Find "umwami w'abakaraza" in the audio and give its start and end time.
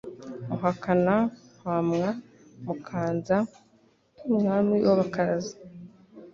4.33-5.55